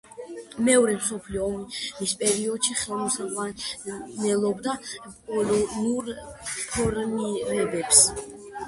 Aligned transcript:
მეორე 0.67 0.93
მსოფლიო 1.01 1.43
ომის 1.49 2.15
პერიოდში 2.21 2.79
ხელმძღვანელობდა 2.79 4.77
პოლონურ 5.31 6.13
ფორმირებებს. 6.25 8.03